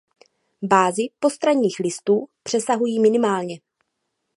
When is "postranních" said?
1.19-1.75